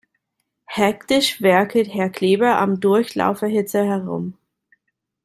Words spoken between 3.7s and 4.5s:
herum.